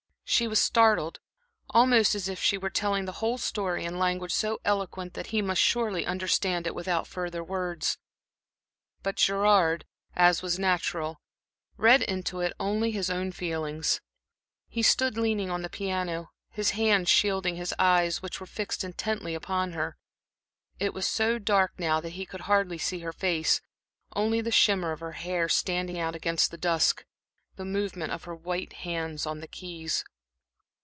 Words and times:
She 0.33 0.47
was 0.47 0.61
startled, 0.61 1.19
almost 1.71 2.15
as 2.15 2.29
if 2.29 2.41
she 2.41 2.57
were 2.57 2.69
telling 2.69 3.03
the 3.03 3.11
whole 3.19 3.37
story 3.37 3.83
in 3.83 3.99
language 3.99 4.31
so 4.33 4.61
eloquent 4.63 5.13
that 5.13 5.27
he 5.27 5.41
must 5.41 5.61
surely 5.61 6.05
understand 6.05 6.65
it 6.65 6.73
without 6.73 7.05
further 7.05 7.43
words. 7.43 7.97
But 9.03 9.17
Gerard, 9.17 9.83
as 10.15 10.41
was 10.41 10.57
natural, 10.57 11.19
read 11.75 12.01
into 12.03 12.39
it 12.39 12.53
only 12.61 12.91
his 12.91 13.09
own 13.09 13.33
feelings. 13.33 13.99
He 14.69 14.81
stood 14.81 15.17
leaning 15.17 15.49
on 15.49 15.63
the 15.63 15.69
piano, 15.69 16.29
his 16.49 16.71
hand 16.71 17.09
shielding 17.09 17.57
his 17.57 17.75
eyes, 17.77 18.21
which 18.21 18.39
were 18.39 18.47
fixed 18.47 18.85
intently 18.85 19.35
upon 19.35 19.73
her. 19.73 19.97
It 20.79 20.93
was 20.93 21.05
so 21.09 21.39
dark 21.39 21.73
now 21.77 21.99
that 21.99 22.11
he 22.13 22.25
could 22.25 22.41
hardly 22.41 22.77
see 22.77 22.99
her 22.99 23.11
face, 23.13 23.59
only 24.15 24.39
the 24.39 24.49
shimmer 24.49 24.93
of 24.93 25.01
her 25.01 25.11
hair 25.11 25.49
standing 25.49 25.99
out 25.99 26.15
against 26.15 26.51
the 26.51 26.57
dusk, 26.57 27.05
the 27.57 27.65
movement 27.65 28.13
of 28.13 28.23
her 28.23 28.35
white 28.35 28.71
hands 28.87 29.25
on 29.25 29.41
the 29.41 29.47
keys. 29.47 30.05